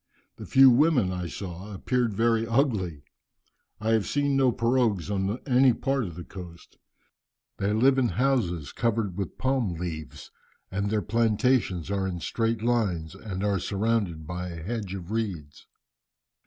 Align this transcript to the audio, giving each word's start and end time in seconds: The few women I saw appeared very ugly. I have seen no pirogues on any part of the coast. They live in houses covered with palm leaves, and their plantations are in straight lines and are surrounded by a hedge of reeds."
The 0.37 0.47
few 0.47 0.71
women 0.71 1.11
I 1.11 1.27
saw 1.27 1.71
appeared 1.75 2.15
very 2.15 2.47
ugly. 2.47 3.03
I 3.79 3.89
have 3.91 4.07
seen 4.07 4.35
no 4.35 4.51
pirogues 4.51 5.11
on 5.11 5.37
any 5.45 5.73
part 5.73 6.05
of 6.05 6.15
the 6.15 6.23
coast. 6.23 6.79
They 7.57 7.71
live 7.71 7.99
in 7.99 8.07
houses 8.07 8.71
covered 8.71 9.15
with 9.15 9.37
palm 9.37 9.75
leaves, 9.75 10.31
and 10.71 10.89
their 10.89 11.03
plantations 11.03 11.91
are 11.91 12.07
in 12.07 12.19
straight 12.19 12.63
lines 12.63 13.13
and 13.13 13.43
are 13.43 13.59
surrounded 13.59 14.25
by 14.25 14.49
a 14.49 14.63
hedge 14.63 14.95
of 14.95 15.11
reeds." 15.11 15.67